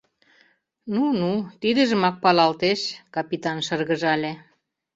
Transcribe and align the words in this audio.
—Ну-ну, 0.93 1.29
тидыжымак 1.61 2.15
палалтеш...— 2.23 2.81
капитан 3.15 3.57
шыргыжале. 3.67 4.33